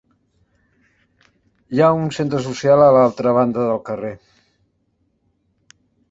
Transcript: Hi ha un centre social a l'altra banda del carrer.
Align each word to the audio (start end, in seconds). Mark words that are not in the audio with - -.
Hi 1.75 1.83
ha 1.83 1.89
un 1.97 2.07
centre 2.17 2.39
social 2.45 2.81
a 2.85 2.87
l'altra 2.95 3.33
banda 3.39 3.65
del 3.67 3.83
carrer. 3.91 4.13